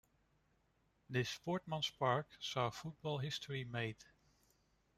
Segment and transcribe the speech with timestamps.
[1.11, 3.97] This Sportsman's Park saw football history made.